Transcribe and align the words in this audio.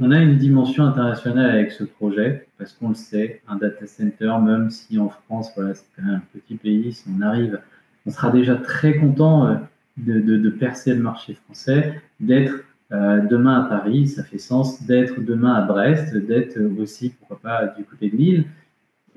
on 0.00 0.10
a 0.10 0.18
une 0.18 0.38
dimension 0.38 0.84
internationale 0.84 1.50
avec 1.50 1.72
ce 1.72 1.84
projet, 1.84 2.46
parce 2.58 2.72
qu'on 2.72 2.88
le 2.90 2.94
sait, 2.94 3.42
un 3.48 3.56
data 3.56 3.86
center, 3.86 4.32
même 4.42 4.70
si 4.70 4.98
en 4.98 5.10
France, 5.10 5.50
voilà, 5.54 5.74
c'est 5.74 5.84
quand 5.94 6.02
même 6.02 6.16
un 6.16 6.38
petit 6.38 6.54
pays, 6.54 6.92
si 6.92 7.04
on 7.14 7.20
arrive, 7.20 7.60
on 8.06 8.10
sera 8.10 8.30
déjà 8.30 8.56
très 8.56 8.96
content 8.96 9.46
euh, 9.46 9.56
de, 9.98 10.50
percer 10.50 10.94
le 10.94 11.02
marché 11.02 11.34
français, 11.34 12.00
d'être 12.18 12.64
euh, 12.92 13.20
demain 13.28 13.62
à 13.62 13.68
Paris, 13.68 14.08
ça 14.08 14.24
fait 14.24 14.38
sens, 14.38 14.82
d'être 14.84 15.20
demain 15.20 15.52
à 15.52 15.62
Brest, 15.62 16.16
d'être 16.16 16.58
aussi, 16.80 17.10
pourquoi 17.10 17.38
pas, 17.40 17.66
du 17.66 17.84
côté 17.84 18.08
de 18.08 18.16
Lille. 18.16 18.44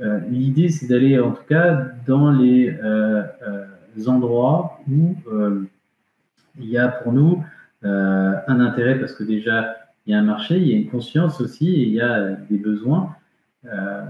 Euh, 0.01 0.19
l'idée, 0.29 0.69
c'est 0.69 0.87
d'aller 0.87 1.17
en 1.19 1.31
tout 1.31 1.45
cas 1.47 1.87
dans 2.05 2.31
les 2.31 2.77
endroits 4.05 4.81
où 4.91 5.15
il 6.59 6.65
y 6.69 6.77
a 6.77 6.89
pour 6.89 7.13
nous 7.13 7.43
un 7.84 8.59
intérêt, 8.59 8.99
parce 8.99 9.13
que 9.13 9.23
déjà, 9.23 9.75
il 10.05 10.11
y 10.11 10.16
a 10.16 10.20
un 10.20 10.23
marché, 10.23 10.57
il 10.57 10.68
y 10.68 10.73
a 10.73 10.77
une 10.77 10.89
conscience 10.89 11.39
aussi, 11.39 11.71
il 11.71 11.90
y 11.90 12.02
a 12.02 12.31
des 12.31 12.57
besoins. 12.57 13.16
Euh, 13.66 14.02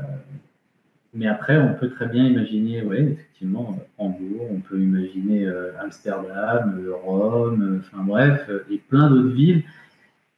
mais 1.13 1.27
après, 1.27 1.57
on 1.57 1.75
peut 1.75 1.89
très 1.89 2.07
bien 2.07 2.25
imaginer, 2.25 2.81
oui, 2.81 2.97
effectivement, 2.97 3.77
Hambourg, 3.99 4.47
on 4.51 4.59
peut 4.59 4.79
imaginer 4.79 5.45
euh, 5.45 5.71
Amsterdam, 5.79 6.83
Rome, 7.03 7.81
enfin 7.81 8.03
bref, 8.03 8.49
et 8.71 8.77
plein 8.77 9.09
d'autres 9.09 9.35
villes, 9.35 9.63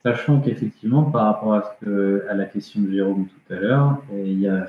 sachant 0.02 0.40
qu'effectivement, 0.40 1.04
par 1.04 1.24
rapport 1.26 1.54
à, 1.54 1.78
à 2.28 2.34
la 2.34 2.44
question 2.44 2.82
de 2.82 2.92
Jérôme 2.92 3.26
tout 3.26 3.54
à 3.54 3.58
l'heure, 3.58 4.02
il 4.12 4.38
y 4.38 4.48
a 4.48 4.66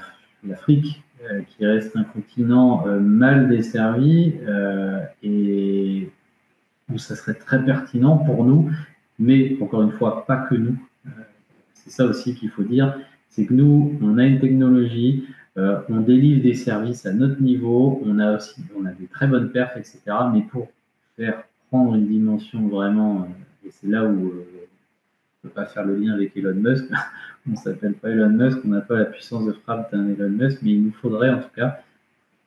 l'Afrique 0.47 1.03
euh, 1.29 1.41
qui 1.41 1.65
reste 1.65 1.97
un 1.97 2.05
continent 2.05 2.85
mal 3.01 3.49
desservi 3.49 4.35
et 5.23 6.09
où 6.91 6.97
ça 6.97 7.15
serait 7.15 7.33
très 7.33 7.63
pertinent 7.63 8.17
pour 8.17 8.43
nous 8.43 8.69
mais 9.19 9.57
encore 9.61 9.81
une 9.81 9.91
fois, 9.91 10.25
pas 10.25 10.37
que 10.37 10.55
nous. 10.55 10.77
Euh, 11.05 11.09
c'est 11.73 11.89
ça 11.89 12.05
aussi 12.05 12.35
qu'il 12.35 12.49
faut 12.49 12.63
dire, 12.63 12.97
c'est 13.29 13.45
que 13.45 13.53
nous, 13.53 13.97
on 14.01 14.17
a 14.17 14.25
une 14.25 14.39
technologie, 14.39 15.27
euh, 15.57 15.79
on 15.89 16.01
délivre 16.01 16.41
des 16.43 16.53
services 16.53 17.05
à 17.05 17.13
notre 17.13 17.41
niveau, 17.41 18.01
on 18.05 18.19
a 18.19 18.35
aussi 18.35 18.61
on 18.79 18.85
a 18.85 18.91
des 18.91 19.07
très 19.07 19.27
bonnes 19.27 19.51
perfs, 19.51 19.77
etc. 19.77 20.01
Mais 20.33 20.41
pour 20.41 20.67
faire 21.15 21.43
prendre 21.69 21.95
une 21.95 22.07
dimension 22.07 22.67
vraiment, 22.67 23.21
euh, 23.21 23.67
et 23.67 23.71
c'est 23.71 23.87
là 23.87 24.05
où 24.05 24.09
on 24.09 24.23
ne 24.23 24.29
peut 25.41 25.49
pas 25.49 25.65
faire 25.65 25.85
le 25.85 25.95
lien 25.95 26.13
avec 26.13 26.35
Elon 26.35 26.55
Musk, 26.55 26.85
on 27.47 27.51
ne 27.51 27.55
s'appelle 27.55 27.93
pas 27.93 28.09
Elon 28.09 28.29
Musk, 28.29 28.59
on 28.65 28.69
n'a 28.69 28.81
pas 28.81 28.97
la 28.97 29.05
puissance 29.05 29.45
de 29.45 29.53
frappe 29.53 29.91
d'un 29.91 30.07
Elon 30.09 30.29
Musk, 30.29 30.59
mais 30.61 30.71
il 30.73 30.83
nous 30.83 30.93
faudrait 30.93 31.29
en 31.29 31.39
tout 31.39 31.49
cas 31.55 31.79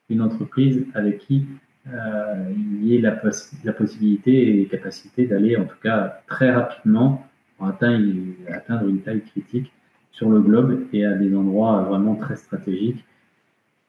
une 0.09 0.23
entreprise 0.23 0.85
avec 0.95 1.19
qui 1.19 1.47
euh, 1.89 2.53
il 2.55 2.85
y 2.87 2.97
ait 2.97 3.01
la, 3.01 3.13
possibilité 3.13 4.49
et 4.49 4.53
les 4.53 4.67
capacités 4.67 5.27
d'aller 5.27 5.57
en 5.57 5.65
tout 5.65 5.79
cas 5.83 6.21
très 6.27 6.51
rapidement 6.51 7.27
pour 7.57 7.69
atteindre, 7.69 8.13
atteindre 8.53 8.89
une 8.89 9.01
taille 9.01 9.23
critique 9.23 9.73
sur 10.13 10.29
le 10.29 10.41
globe 10.41 10.87
et 10.93 11.05
à 11.07 11.15
des 11.15 11.35
endroits 11.35 11.83
vraiment 11.83 12.15
très 12.17 12.37
stratégiques, 12.37 13.05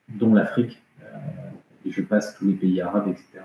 dont 0.08 0.34
l'Afrique, 0.34 0.82
euh, 1.02 1.18
et 1.86 1.92
je 1.92 2.02
passe 2.02 2.38
tous 2.38 2.46
les 2.46 2.54
pays 2.54 2.80
arabes, 2.80 3.10
etc. 3.10 3.44